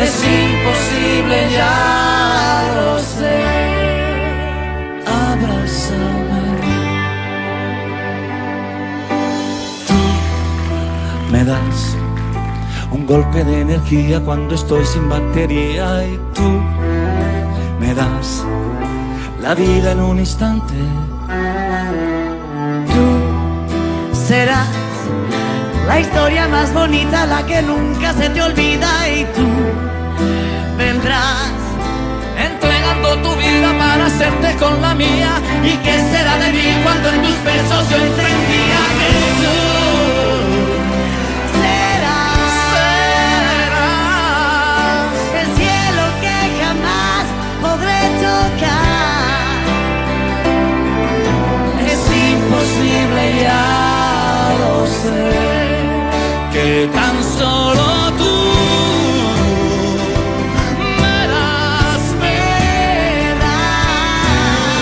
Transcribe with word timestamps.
Es 0.00 0.24
imposible, 0.24 1.50
ya 1.52 2.72
lo 2.76 2.98
sé. 2.98 3.38
Abrázame. 5.06 6.42
Tú 9.86 11.32
me 11.32 11.44
das 11.44 11.96
un 12.90 13.06
golpe 13.06 13.44
de 13.44 13.60
energía 13.60 14.20
cuando 14.20 14.54
estoy 14.54 14.84
sin 14.86 15.08
batería 15.08 16.06
y 16.06 16.18
tú 16.34 16.48
me 17.80 17.94
das 17.94 18.44
la 19.42 19.54
vida 19.54 19.92
en 19.92 20.00
un 20.00 20.18
instante. 20.18 20.74
tú 22.86 24.16
serás 24.16 24.68
la 25.88 26.00
historia 26.00 26.46
más 26.48 26.72
bonita 26.74 27.26
la 27.26 27.44
que 27.46 27.62
nunca 27.62 28.12
se 28.12 28.28
te 28.28 28.42
olvida 28.42 29.08
y 29.08 29.24
tú 29.36 29.48
vendrás 30.76 31.50
entregando 32.36 33.16
tu 33.22 33.34
vida 33.36 33.72
para 33.78 34.06
hacerte 34.06 34.54
con 34.56 34.80
la 34.82 34.94
mía. 34.94 35.40
¿Y 35.64 35.76
qué 35.84 35.98
será 36.12 36.36
de 36.38 36.52
mí 36.52 36.76
cuando 36.84 37.08
en 37.08 37.22
tus 37.22 37.42
besos 37.42 37.88
yo 37.90 37.96
entendía 37.96 38.80
que 38.98 39.10
tú 39.40 39.56
serás 41.60 42.50
serás 42.74 43.88
el 45.40 45.48
cielo 45.58 46.04
que 46.22 46.36
jamás 46.60 47.24
podré 47.64 48.00
tocar. 48.26 49.58
Es 51.92 52.02
imposible, 52.30 53.22
ya 53.42 53.66
lo 54.60 54.74
sé, 55.00 55.37
tan 56.86 57.16
solo 57.38 58.12
tú 58.18 58.36
me 61.00 61.26
das 61.34 62.02
pena. 62.20 63.56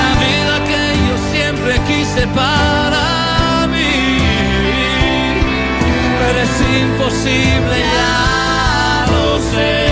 La 0.00 0.10
vida 0.24 0.54
que 0.68 0.82
yo 1.06 1.16
siempre 1.32 1.72
quise 1.86 2.26
para 2.28 3.66
mí, 3.68 4.18
pero 6.18 6.38
es 6.40 6.56
imposible, 6.82 7.76
ya 7.96 9.06
lo 9.12 9.38
sé. 9.50 9.87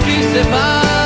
aquí 0.00 0.22
se. 0.22 0.99